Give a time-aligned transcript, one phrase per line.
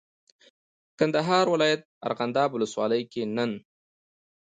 [0.99, 3.51] کندهار ولایت ارغنداب ولسوالۍ کې نن